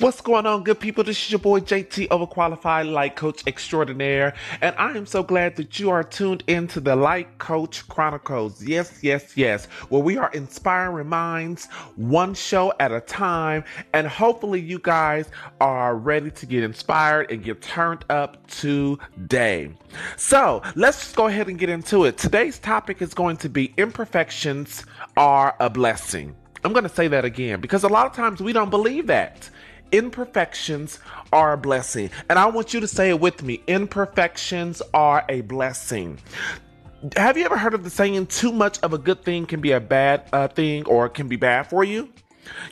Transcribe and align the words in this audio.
What's 0.00 0.20
going 0.20 0.46
on, 0.46 0.62
good 0.62 0.78
people? 0.78 1.02
This 1.02 1.24
is 1.24 1.32
your 1.32 1.40
boy 1.40 1.58
JT, 1.58 2.06
overqualified 2.10 2.88
Light 2.88 3.16
coach 3.16 3.44
extraordinaire, 3.48 4.32
and 4.60 4.72
I 4.78 4.92
am 4.92 5.06
so 5.06 5.24
glad 5.24 5.56
that 5.56 5.80
you 5.80 5.90
are 5.90 6.04
tuned 6.04 6.44
into 6.46 6.78
the 6.78 6.94
Light 6.94 7.38
Coach 7.38 7.88
Chronicles. 7.88 8.62
Yes, 8.62 9.00
yes, 9.02 9.36
yes, 9.36 9.64
where 9.88 10.00
we 10.00 10.16
are 10.16 10.30
inspiring 10.30 11.08
minds 11.08 11.66
one 11.96 12.34
show 12.34 12.72
at 12.78 12.92
a 12.92 13.00
time, 13.00 13.64
and 13.92 14.06
hopefully, 14.06 14.60
you 14.60 14.78
guys 14.78 15.30
are 15.60 15.96
ready 15.96 16.30
to 16.30 16.46
get 16.46 16.62
inspired 16.62 17.32
and 17.32 17.42
get 17.42 17.60
turned 17.60 18.04
up 18.08 18.46
today. 18.46 19.74
So, 20.16 20.62
let's 20.76 21.00
just 21.00 21.16
go 21.16 21.26
ahead 21.26 21.48
and 21.48 21.58
get 21.58 21.70
into 21.70 22.04
it. 22.04 22.16
Today's 22.18 22.60
topic 22.60 23.02
is 23.02 23.14
going 23.14 23.36
to 23.38 23.48
be 23.48 23.74
imperfections 23.76 24.86
are 25.16 25.56
a 25.58 25.68
blessing. 25.68 26.36
I'm 26.62 26.72
going 26.72 26.84
to 26.84 26.88
say 26.88 27.08
that 27.08 27.24
again 27.24 27.60
because 27.60 27.82
a 27.82 27.88
lot 27.88 28.06
of 28.06 28.12
times 28.12 28.40
we 28.40 28.52
don't 28.52 28.70
believe 28.70 29.08
that 29.08 29.50
imperfections 29.92 30.98
are 31.32 31.52
a 31.52 31.56
blessing. 31.56 32.10
And 32.28 32.38
I 32.38 32.46
want 32.46 32.74
you 32.74 32.80
to 32.80 32.88
say 32.88 33.10
it 33.10 33.20
with 33.20 33.42
me 33.42 33.62
imperfections 33.66 34.82
are 34.94 35.24
a 35.28 35.42
blessing. 35.42 36.18
Have 37.16 37.38
you 37.38 37.44
ever 37.44 37.56
heard 37.56 37.74
of 37.74 37.84
the 37.84 37.90
saying, 37.90 38.26
too 38.26 38.50
much 38.50 38.80
of 38.80 38.92
a 38.92 38.98
good 38.98 39.22
thing 39.22 39.46
can 39.46 39.60
be 39.60 39.72
a 39.72 39.80
bad 39.80 40.28
uh, 40.32 40.48
thing 40.48 40.84
or 40.86 41.08
can 41.08 41.28
be 41.28 41.36
bad 41.36 41.68
for 41.68 41.84
you? 41.84 42.08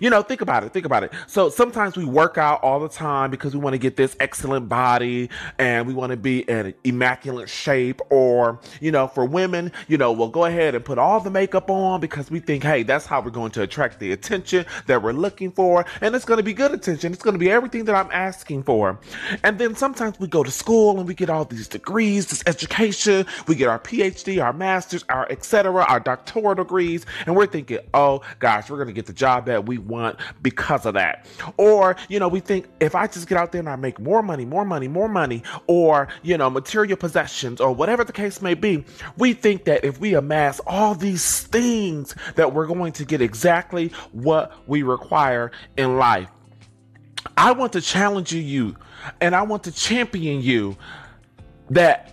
You 0.00 0.10
know, 0.10 0.22
think 0.22 0.40
about 0.40 0.64
it. 0.64 0.72
Think 0.72 0.86
about 0.86 1.04
it. 1.04 1.12
So 1.26 1.48
sometimes 1.48 1.96
we 1.96 2.04
work 2.04 2.38
out 2.38 2.62
all 2.62 2.80
the 2.80 2.88
time 2.88 3.30
because 3.30 3.54
we 3.54 3.60
want 3.60 3.74
to 3.74 3.78
get 3.78 3.96
this 3.96 4.16
excellent 4.20 4.68
body 4.68 5.30
and 5.58 5.86
we 5.86 5.94
want 5.94 6.10
to 6.10 6.16
be 6.16 6.40
in 6.40 6.74
immaculate 6.84 7.48
shape. 7.48 8.00
Or, 8.10 8.60
you 8.80 8.92
know, 8.92 9.08
for 9.08 9.24
women, 9.24 9.72
you 9.88 9.98
know, 9.98 10.12
we'll 10.12 10.28
go 10.28 10.44
ahead 10.44 10.74
and 10.74 10.84
put 10.84 10.98
all 10.98 11.20
the 11.20 11.30
makeup 11.30 11.70
on 11.70 12.00
because 12.00 12.30
we 12.30 12.40
think, 12.40 12.62
hey, 12.62 12.82
that's 12.82 13.06
how 13.06 13.20
we're 13.20 13.30
going 13.30 13.52
to 13.52 13.62
attract 13.62 14.00
the 14.00 14.12
attention 14.12 14.66
that 14.86 15.02
we're 15.02 15.12
looking 15.12 15.50
for. 15.50 15.84
And 16.00 16.14
it's 16.14 16.24
going 16.24 16.38
to 16.38 16.44
be 16.44 16.54
good 16.54 16.72
attention. 16.72 17.12
It's 17.12 17.22
going 17.22 17.34
to 17.34 17.38
be 17.38 17.50
everything 17.50 17.84
that 17.86 17.94
I'm 17.94 18.10
asking 18.12 18.64
for. 18.64 18.98
And 19.42 19.58
then 19.58 19.74
sometimes 19.74 20.18
we 20.18 20.26
go 20.26 20.42
to 20.42 20.50
school 20.50 20.98
and 20.98 21.06
we 21.06 21.14
get 21.14 21.30
all 21.30 21.44
these 21.44 21.68
degrees, 21.68 22.26
this 22.26 22.42
education. 22.46 23.26
We 23.46 23.54
get 23.54 23.68
our 23.68 23.78
PhD, 23.78 24.42
our 24.42 24.52
master's, 24.52 25.04
our 25.08 25.26
etc., 25.30 25.84
our 25.84 26.00
doctoral 26.00 26.54
degrees. 26.54 27.06
And 27.26 27.36
we're 27.36 27.46
thinking, 27.46 27.78
oh 27.94 28.22
gosh, 28.38 28.70
we're 28.70 28.76
going 28.76 28.88
to 28.88 28.92
get 28.92 29.06
the 29.06 29.12
job 29.12 29.48
we 29.64 29.78
want 29.78 30.18
because 30.42 30.86
of 30.86 30.94
that. 30.94 31.26
Or, 31.56 31.96
you 32.08 32.18
know, 32.18 32.28
we 32.28 32.40
think 32.40 32.68
if 32.80 32.94
I 32.94 33.06
just 33.06 33.28
get 33.28 33.38
out 33.38 33.52
there 33.52 33.60
and 33.60 33.68
I 33.68 33.76
make 33.76 33.98
more 33.98 34.22
money, 34.22 34.44
more 34.44 34.64
money, 34.64 34.88
more 34.88 35.08
money, 35.08 35.42
or, 35.66 36.08
you 36.22 36.36
know, 36.36 36.50
material 36.50 36.96
possessions 36.96 37.60
or 37.60 37.72
whatever 37.72 38.04
the 38.04 38.12
case 38.12 38.42
may 38.42 38.54
be, 38.54 38.84
we 39.16 39.32
think 39.32 39.64
that 39.64 39.84
if 39.84 40.00
we 40.00 40.14
amass 40.14 40.60
all 40.66 40.94
these 40.94 41.42
things 41.42 42.14
that 42.34 42.52
we're 42.52 42.66
going 42.66 42.92
to 42.92 43.04
get 43.04 43.20
exactly 43.20 43.88
what 44.12 44.52
we 44.66 44.82
require 44.82 45.50
in 45.76 45.96
life. 45.96 46.28
I 47.36 47.52
want 47.52 47.72
to 47.74 47.80
challenge 47.80 48.32
you 48.32 48.76
and 49.20 49.34
I 49.34 49.42
want 49.42 49.64
to 49.64 49.72
champion 49.72 50.40
you 50.40 50.76
that 51.70 52.12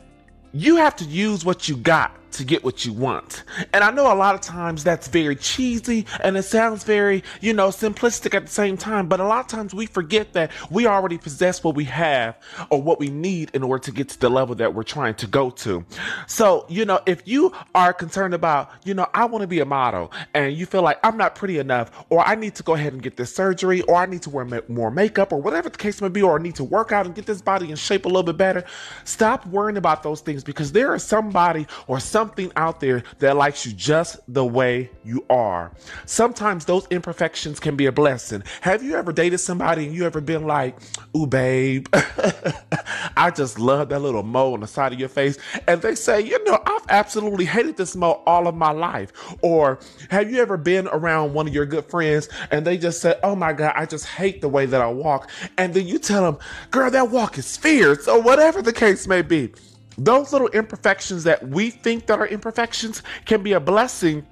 you 0.53 0.77
have 0.77 0.95
to 0.97 1.05
use 1.05 1.45
what 1.45 1.67
you 1.67 1.77
got 1.77 2.15
to 2.33 2.43
get 2.43 2.63
what 2.63 2.85
you 2.85 2.93
want. 2.93 3.43
And 3.73 3.83
I 3.83 3.91
know 3.91 4.11
a 4.11 4.15
lot 4.15 4.35
of 4.35 4.41
times 4.41 4.83
that's 4.83 5.07
very 5.07 5.35
cheesy 5.35 6.05
and 6.21 6.37
it 6.37 6.43
sounds 6.43 6.83
very, 6.83 7.23
you 7.41 7.53
know, 7.53 7.69
simplistic 7.69 8.33
at 8.33 8.45
the 8.45 8.51
same 8.51 8.77
time, 8.77 9.07
but 9.07 9.19
a 9.19 9.25
lot 9.25 9.41
of 9.41 9.47
times 9.47 9.73
we 9.73 9.85
forget 9.85 10.33
that 10.33 10.51
we 10.69 10.87
already 10.87 11.17
possess 11.17 11.63
what 11.63 11.75
we 11.75 11.85
have 11.85 12.35
or 12.69 12.81
what 12.81 12.99
we 12.99 13.09
need 13.09 13.51
in 13.53 13.63
order 13.63 13.83
to 13.83 13.91
get 13.91 14.09
to 14.09 14.19
the 14.19 14.29
level 14.29 14.55
that 14.55 14.73
we're 14.73 14.83
trying 14.83 15.15
to 15.15 15.27
go 15.27 15.49
to. 15.49 15.85
So, 16.27 16.65
you 16.69 16.85
know, 16.85 16.99
if 17.05 17.27
you 17.27 17.53
are 17.75 17.93
concerned 17.93 18.33
about, 18.33 18.71
you 18.83 18.93
know, 18.93 19.07
I 19.13 19.25
want 19.25 19.41
to 19.43 19.47
be 19.47 19.59
a 19.59 19.65
model 19.65 20.11
and 20.33 20.55
you 20.55 20.65
feel 20.65 20.81
like 20.81 20.99
I'm 21.03 21.17
not 21.17 21.35
pretty 21.35 21.59
enough 21.59 22.05
or 22.09 22.19
I 22.25 22.35
need 22.35 22.55
to 22.55 22.63
go 22.63 22.73
ahead 22.73 22.93
and 22.93 23.01
get 23.01 23.17
this 23.17 23.33
surgery 23.33 23.81
or 23.83 23.95
I 23.95 24.05
need 24.05 24.23
to 24.23 24.29
wear 24.29 24.45
ma- 24.45 24.59
more 24.67 24.91
makeup 24.91 25.31
or 25.31 25.41
whatever 25.41 25.69
the 25.69 25.77
case 25.77 26.01
may 26.01 26.09
be 26.09 26.21
or 26.21 26.39
I 26.39 26.41
need 26.41 26.55
to 26.55 26.63
work 26.63 26.91
out 26.91 27.05
and 27.05 27.13
get 27.13 27.25
this 27.25 27.41
body 27.41 27.69
in 27.69 27.75
shape 27.75 28.05
a 28.05 28.07
little 28.07 28.23
bit 28.23 28.37
better, 28.37 28.63
stop 29.03 29.45
worrying 29.47 29.77
about 29.77 30.03
those 30.03 30.21
things 30.21 30.43
because 30.43 30.71
there 30.71 30.95
is 30.95 31.03
somebody 31.03 31.67
or 31.87 31.99
some 31.99 32.22
something 32.23 32.53
out 32.55 32.79
there 32.79 33.03
that 33.19 33.35
likes 33.35 33.65
you 33.65 33.73
just 33.73 34.17
the 34.33 34.45
way 34.45 34.89
you 35.03 35.25
are. 35.29 35.73
Sometimes 36.05 36.63
those 36.63 36.87
imperfections 36.89 37.59
can 37.59 37.75
be 37.75 37.85
a 37.85 37.91
blessing. 37.91 38.41
Have 38.61 38.81
you 38.81 38.95
ever 38.95 39.11
dated 39.11 39.41
somebody 39.41 39.85
and 39.85 39.93
you 39.93 40.05
ever 40.05 40.21
been 40.21 40.47
like, 40.47 40.77
ooh, 41.17 41.27
babe, 41.27 41.85
I 43.17 43.29
just 43.35 43.59
love 43.59 43.89
that 43.89 43.99
little 43.99 44.23
mole 44.23 44.53
on 44.53 44.61
the 44.61 44.67
side 44.67 44.93
of 44.93 44.99
your 45.01 45.09
face? 45.09 45.37
And 45.67 45.81
they 45.81 45.95
say, 45.95 46.21
you 46.21 46.41
know, 46.45 46.57
I've 46.65 46.85
absolutely 46.87 47.43
hated 47.43 47.75
this 47.75 47.93
mole 47.93 48.23
all 48.25 48.47
of 48.47 48.55
my 48.55 48.71
life. 48.71 49.11
Or 49.41 49.79
have 50.09 50.31
you 50.31 50.41
ever 50.41 50.55
been 50.55 50.87
around 50.87 51.33
one 51.33 51.45
of 51.45 51.53
your 51.53 51.65
good 51.65 51.83
friends 51.83 52.29
and 52.51 52.65
they 52.65 52.77
just 52.77 53.01
said, 53.01 53.19
oh 53.21 53.35
my 53.35 53.51
God, 53.51 53.73
I 53.75 53.85
just 53.85 54.05
hate 54.05 54.39
the 54.39 54.47
way 54.47 54.65
that 54.65 54.79
I 54.79 54.87
walk. 54.87 55.29
And 55.57 55.73
then 55.73 55.87
you 55.87 55.99
tell 55.99 56.23
them, 56.23 56.41
girl, 56.71 56.89
that 56.89 57.09
walk 57.11 57.37
is 57.37 57.57
fierce, 57.57 58.07
or 58.07 58.21
whatever 58.21 58.61
the 58.61 58.71
case 58.71 59.07
may 59.07 59.23
be 59.23 59.51
those 59.97 60.31
little 60.31 60.49
imperfections 60.49 61.23
that 61.23 61.47
we 61.47 61.69
think 61.69 62.07
that 62.07 62.19
are 62.19 62.27
imperfections 62.27 63.03
can 63.25 63.43
be 63.43 63.53
a 63.53 63.59
blessing 63.59 64.25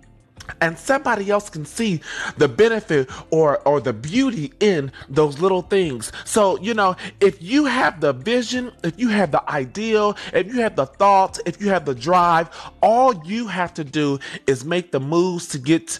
and 0.60 0.78
somebody 0.78 1.30
else 1.30 1.50
can 1.50 1.66
see 1.66 2.02
the 2.38 2.48
benefit 2.48 3.10
or 3.30 3.60
or 3.68 3.80
the 3.80 3.94
beauty 3.94 4.52
in 4.60 4.92
those 5.10 5.40
little 5.40 5.62
things. 5.62 6.12
So 6.26 6.60
you 6.60 6.74
know 6.74 6.96
if 7.20 7.42
you 7.42 7.66
have 7.66 8.02
the 8.02 8.14
vision 8.14 8.72
if 8.84 9.00
you 9.00 9.10
have 9.10 9.32
the 9.32 9.50
ideal 9.50 10.18
if 10.34 10.48
you 10.48 10.62
have 10.62 10.76
the 10.76 10.86
thoughts 10.86 11.40
if 11.46 11.62
you 11.62 11.70
have 11.70 11.86
the 11.86 11.96
drive 11.96 12.50
all 12.82 13.14
you 13.26 13.48
have 13.48 13.74
to 13.76 13.84
do 13.84 14.20
is 14.48 14.66
make 14.66 14.92
the 14.92 15.00
moves 15.00 15.48
to 15.50 15.60
get 15.60 16.00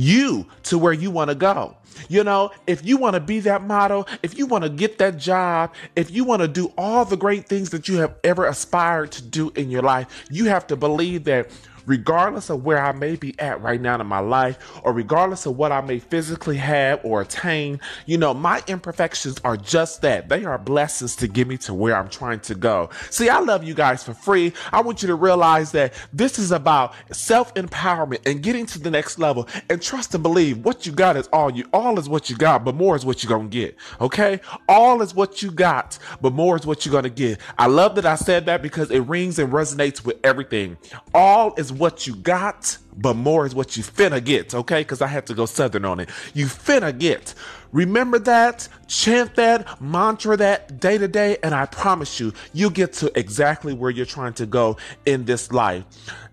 you 0.00 0.46
to 0.64 0.78
where 0.78 0.92
you 0.92 1.10
want 1.10 1.30
to 1.30 1.34
go. 1.34 1.76
You 2.08 2.24
know, 2.24 2.50
if 2.66 2.84
you 2.84 2.98
want 2.98 3.14
to 3.14 3.20
be 3.20 3.40
that 3.40 3.62
model, 3.62 4.06
if 4.22 4.38
you 4.38 4.46
want 4.46 4.64
to 4.64 4.70
get 4.70 4.98
that 4.98 5.16
job, 5.16 5.72
if 5.94 6.10
you 6.10 6.24
want 6.24 6.42
to 6.42 6.48
do 6.48 6.72
all 6.76 7.04
the 7.04 7.16
great 7.16 7.48
things 7.48 7.70
that 7.70 7.88
you 7.88 7.98
have 7.98 8.14
ever 8.22 8.46
aspired 8.46 9.12
to 9.12 9.22
do 9.22 9.50
in 9.56 9.70
your 9.70 9.82
life, 9.82 10.26
you 10.30 10.46
have 10.46 10.66
to 10.68 10.76
believe 10.76 11.24
that 11.24 11.50
regardless 11.86 12.50
of 12.50 12.64
where 12.64 12.82
I 12.82 12.92
may 12.92 13.16
be 13.16 13.38
at 13.38 13.60
right 13.62 13.80
now 13.80 14.00
in 14.00 14.06
my 14.06 14.18
life, 14.18 14.58
or 14.82 14.92
regardless 14.92 15.46
of 15.46 15.56
what 15.56 15.72
I 15.72 15.80
may 15.80 15.98
physically 15.98 16.56
have 16.56 17.00
or 17.04 17.22
attain, 17.22 17.80
you 18.06 18.18
know, 18.18 18.34
my 18.34 18.62
imperfections 18.66 19.40
are 19.44 19.56
just 19.56 20.02
that. 20.02 20.28
They 20.28 20.44
are 20.44 20.58
blessings 20.58 21.16
to 21.16 21.28
get 21.28 21.46
me 21.46 21.56
to 21.58 21.74
where 21.74 21.96
I'm 21.96 22.08
trying 22.08 22.40
to 22.40 22.54
go. 22.54 22.90
See, 23.10 23.28
I 23.28 23.40
love 23.40 23.64
you 23.64 23.74
guys 23.74 24.04
for 24.04 24.14
free. 24.14 24.52
I 24.72 24.80
want 24.82 25.02
you 25.02 25.08
to 25.08 25.14
realize 25.14 25.72
that 25.72 25.94
this 26.12 26.38
is 26.38 26.52
about 26.52 26.94
self 27.12 27.54
empowerment 27.54 28.26
and 28.26 28.42
getting 28.42 28.66
to 28.66 28.78
the 28.78 28.90
next 28.90 29.18
level 29.18 29.48
and 29.70 29.80
trust 29.80 30.14
and 30.14 30.22
believe 30.22 30.64
what 30.64 30.86
you 30.86 30.92
got 30.92 31.16
is 31.16 31.28
all 31.28 31.50
you, 31.50 31.64
all 31.72 31.98
is 31.98 32.08
what 32.08 32.28
you 32.28 32.36
got, 32.36 32.64
but 32.64 32.74
more 32.74 32.96
is 32.96 33.04
what 33.04 33.22
you're 33.22 33.28
going 33.28 33.50
to 33.50 33.56
get. 33.56 33.76
Okay. 34.00 34.40
All 34.68 35.02
is 35.02 35.14
what 35.14 35.42
you 35.42 35.50
got, 35.50 35.98
but 36.20 36.32
more 36.32 36.56
is 36.56 36.66
what 36.66 36.84
you're 36.84 36.92
going 36.92 37.04
to 37.04 37.10
get. 37.10 37.38
I 37.58 37.66
love 37.66 37.94
that 37.96 38.06
I 38.06 38.16
said 38.16 38.46
that 38.46 38.62
because 38.62 38.90
it 38.90 39.00
rings 39.00 39.38
and 39.38 39.52
resonates 39.52 40.04
with 40.04 40.18
everything. 40.24 40.76
All 41.14 41.54
is 41.56 41.72
what 41.78 42.06
you 42.06 42.14
got, 42.16 42.78
but 42.96 43.14
more 43.14 43.46
is 43.46 43.54
what 43.54 43.76
you 43.76 43.82
finna 43.82 44.24
get, 44.24 44.54
okay? 44.54 44.80
Because 44.80 45.02
I 45.02 45.06
had 45.06 45.26
to 45.26 45.34
go 45.34 45.46
southern 45.46 45.84
on 45.84 46.00
it. 46.00 46.08
You 46.34 46.46
finna 46.46 46.96
get. 46.96 47.34
Remember 47.72 48.18
that, 48.20 48.68
chant 48.86 49.34
that, 49.34 49.80
mantra 49.80 50.36
that 50.36 50.80
day 50.80 50.98
to 50.98 51.08
day, 51.08 51.36
and 51.42 51.54
I 51.54 51.66
promise 51.66 52.18
you, 52.18 52.32
you 52.52 52.70
get 52.70 52.92
to 52.94 53.18
exactly 53.18 53.74
where 53.74 53.90
you're 53.90 54.06
trying 54.06 54.32
to 54.34 54.46
go 54.46 54.76
in 55.04 55.24
this 55.24 55.52
life. 55.52 55.84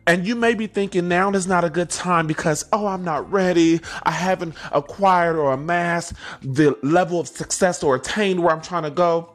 And 0.06 0.28
you 0.28 0.36
may 0.36 0.54
be 0.54 0.68
thinking 0.68 1.08
now 1.08 1.32
is 1.32 1.48
not 1.48 1.64
a 1.64 1.70
good 1.70 1.90
time 1.90 2.28
because, 2.28 2.66
oh, 2.74 2.88
I'm 2.88 3.04
not 3.04 3.32
ready. 3.32 3.80
I 4.04 4.12
haven't 4.12 4.56
acquired 4.72 5.38
or 5.38 5.54
amassed 5.54 6.14
the 6.42 6.78
level 6.84 7.20
of 7.20 7.28
success 7.28 7.84
or 7.84 7.96
attained 7.96 8.44
where 8.44 8.54
I'm 8.54 8.62
trying 8.62 8.84
to 8.84 8.92
go. 8.92 9.34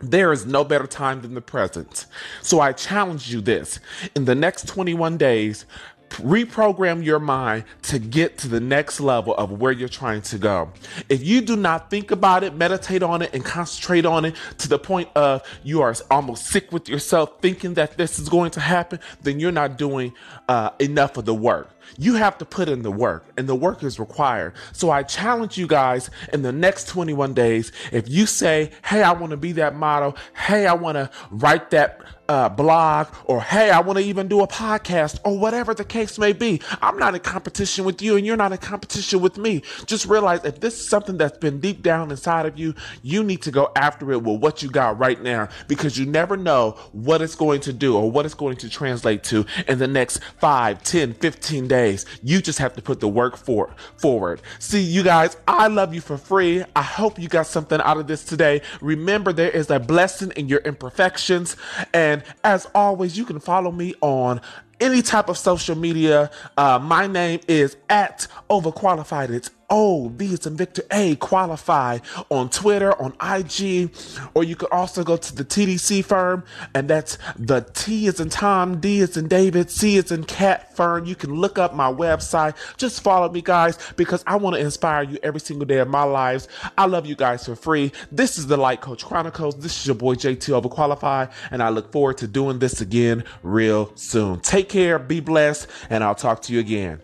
There 0.00 0.32
is 0.32 0.46
no 0.46 0.64
better 0.64 0.86
time 0.86 1.20
than 1.20 1.34
the 1.34 1.40
present. 1.40 2.06
So 2.42 2.60
I 2.60 2.72
challenge 2.72 3.32
you 3.32 3.40
this. 3.40 3.80
In 4.14 4.24
the 4.24 4.34
next 4.34 4.66
21 4.66 5.18
days, 5.18 5.66
reprogram 6.10 7.04
your 7.04 7.18
mind 7.18 7.64
to 7.82 7.98
get 7.98 8.38
to 8.38 8.48
the 8.48 8.60
next 8.60 9.00
level 9.00 9.34
of 9.34 9.60
where 9.60 9.72
you're 9.72 9.88
trying 9.88 10.22
to 10.22 10.38
go. 10.38 10.72
If 11.08 11.22
you 11.22 11.40
do 11.40 11.56
not 11.56 11.90
think 11.90 12.10
about 12.10 12.42
it, 12.44 12.54
meditate 12.54 13.02
on 13.02 13.22
it, 13.22 13.30
and 13.32 13.44
concentrate 13.44 14.04
on 14.04 14.24
it 14.24 14.36
to 14.58 14.68
the 14.68 14.78
point 14.78 15.08
of 15.14 15.42
you 15.62 15.82
are 15.82 15.94
almost 16.10 16.46
sick 16.46 16.72
with 16.72 16.88
yourself 16.88 17.40
thinking 17.40 17.74
that 17.74 17.96
this 17.96 18.18
is 18.18 18.28
going 18.28 18.50
to 18.52 18.60
happen, 18.60 19.00
then 19.22 19.38
you're 19.38 19.52
not 19.52 19.78
doing 19.78 20.12
uh, 20.48 20.70
enough 20.78 21.16
of 21.16 21.24
the 21.24 21.34
work. 21.34 21.70
You 21.98 22.14
have 22.14 22.38
to 22.38 22.44
put 22.44 22.68
in 22.68 22.82
the 22.82 22.90
work, 22.90 23.32
and 23.36 23.48
the 23.48 23.54
work 23.54 23.82
is 23.82 23.98
required. 23.98 24.54
So 24.72 24.90
I 24.90 25.02
challenge 25.02 25.58
you 25.58 25.66
guys 25.66 26.10
in 26.32 26.42
the 26.42 26.52
next 26.52 26.88
21 26.88 27.34
days 27.34 27.72
if 27.92 28.08
you 28.08 28.26
say, 28.26 28.70
Hey, 28.84 29.02
I 29.02 29.12
want 29.12 29.30
to 29.30 29.36
be 29.36 29.52
that 29.52 29.74
model, 29.76 30.16
hey, 30.34 30.66
I 30.66 30.74
want 30.74 30.96
to 30.96 31.10
write 31.30 31.70
that 31.70 32.00
uh, 32.30 32.48
blog 32.48 33.08
or 33.24 33.40
hey, 33.40 33.70
I 33.70 33.80
want 33.80 33.98
to 33.98 34.04
even 34.04 34.28
do 34.28 34.40
a 34.40 34.46
podcast 34.46 35.18
or 35.24 35.36
whatever 35.36 35.74
the 35.74 35.84
case 35.84 36.16
may 36.16 36.32
be. 36.32 36.62
I'm 36.80 36.96
not 36.96 37.16
in 37.16 37.20
competition 37.22 37.84
with 37.84 38.00
you 38.00 38.16
and 38.16 38.24
you're 38.24 38.36
not 38.36 38.52
in 38.52 38.58
competition 38.58 39.20
with 39.20 39.36
me. 39.36 39.62
Just 39.86 40.06
realize 40.06 40.44
if 40.44 40.60
this 40.60 40.78
is 40.78 40.88
something 40.88 41.18
that's 41.18 41.38
been 41.38 41.58
deep 41.58 41.82
down 41.82 42.12
inside 42.12 42.46
of 42.46 42.56
you, 42.56 42.76
you 43.02 43.24
need 43.24 43.42
to 43.42 43.50
go 43.50 43.72
after 43.74 44.12
it 44.12 44.22
with 44.22 44.40
what 44.40 44.62
you 44.62 44.70
got 44.70 44.96
right 44.96 45.20
now 45.20 45.48
because 45.66 45.98
you 45.98 46.06
never 46.06 46.36
know 46.36 46.78
what 46.92 47.20
it's 47.20 47.34
going 47.34 47.62
to 47.62 47.72
do 47.72 47.96
or 47.96 48.08
what 48.08 48.24
it's 48.24 48.34
going 48.34 48.56
to 48.58 48.70
translate 48.70 49.24
to 49.24 49.44
in 49.66 49.80
the 49.80 49.88
next 49.88 50.22
5, 50.38 50.84
10, 50.84 51.14
15 51.14 51.66
days. 51.70 52.04
You 52.22 52.42
just 52.42 52.58
have 52.58 52.74
to 52.74 52.82
put 52.82 53.00
the 53.00 53.08
work 53.08 53.38
for, 53.38 53.74
forward. 53.96 54.42
See, 54.58 54.82
you 54.82 55.02
guys, 55.02 55.38
I 55.48 55.68
love 55.68 55.94
you 55.94 56.02
for 56.02 56.18
free. 56.18 56.62
I 56.76 56.82
hope 56.82 57.18
you 57.18 57.28
got 57.28 57.46
something 57.46 57.80
out 57.80 57.96
of 57.96 58.06
this 58.06 58.24
today. 58.24 58.60
Remember, 58.82 59.32
there 59.32 59.50
is 59.50 59.70
a 59.70 59.80
blessing 59.80 60.32
in 60.36 60.48
your 60.48 60.60
imperfections. 60.60 61.56
And 61.94 62.22
as 62.44 62.66
always, 62.74 63.16
you 63.16 63.24
can 63.24 63.40
follow 63.40 63.70
me 63.70 63.94
on 64.02 64.42
any 64.80 65.02
type 65.02 65.28
of 65.28 65.38
social 65.38 65.76
media. 65.76 66.30
Uh, 66.56 66.78
my 66.78 67.06
name 67.06 67.40
is 67.48 67.76
at 67.88 68.26
overqualified. 68.50 69.30
It's 69.30 69.50
Oh, 69.70 69.90
o, 69.90 70.08
B 70.08 70.26
is 70.26 70.46
in 70.46 70.56
Victor 70.56 70.82
A, 70.90 71.16
qualify 71.16 71.98
on 72.28 72.50
Twitter, 72.50 72.92
on 73.00 73.12
IG, 73.22 73.90
or 74.34 74.44
you 74.44 74.56
could 74.56 74.70
also 74.70 75.02
go 75.02 75.16
to 75.16 75.34
the 75.34 75.44
TDC 75.44 76.04
firm, 76.04 76.44
and 76.74 76.88
that's 76.88 77.18
the 77.36 77.62
T 77.72 78.06
is 78.06 78.20
in 78.20 78.28
Tom, 78.28 78.80
D 78.80 79.00
is 79.00 79.16
in 79.16 79.28
David, 79.28 79.70
C 79.70 79.96
is 79.96 80.12
in 80.12 80.24
Cat 80.24 80.76
firm. 80.76 81.06
You 81.06 81.14
can 81.14 81.34
look 81.34 81.58
up 81.58 81.74
my 81.74 81.90
website. 81.90 82.54
Just 82.76 83.02
follow 83.02 83.30
me, 83.30 83.42
guys, 83.42 83.78
because 83.96 84.22
I 84.26 84.36
want 84.36 84.56
to 84.56 84.60
inspire 84.60 85.02
you 85.02 85.18
every 85.22 85.40
single 85.40 85.66
day 85.66 85.78
of 85.78 85.88
my 85.88 86.02
lives. 86.04 86.48
I 86.76 86.86
love 86.86 87.06
you 87.06 87.16
guys 87.16 87.46
for 87.46 87.56
free. 87.56 87.92
This 88.12 88.38
is 88.38 88.46
the 88.46 88.56
Light 88.56 88.80
Coach 88.80 89.04
Chronicles. 89.04 89.56
This 89.56 89.80
is 89.80 89.86
your 89.86 89.96
boy 89.96 90.14
JT 90.14 90.60
Overqualified, 90.60 91.32
and 91.50 91.62
I 91.62 91.70
look 91.70 91.90
forward 91.92 92.18
to 92.18 92.28
doing 92.28 92.58
this 92.58 92.80
again 92.80 93.24
real 93.42 93.92
soon. 93.96 94.40
Take 94.40 94.68
care, 94.68 94.98
be 94.98 95.20
blessed, 95.20 95.66
and 95.88 96.04
I'll 96.04 96.14
talk 96.14 96.42
to 96.42 96.52
you 96.52 96.60
again. 96.60 97.00